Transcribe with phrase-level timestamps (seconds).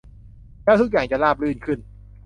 [0.63, 1.79] แล้วทุกอย่างจะราบรื่นขึ้น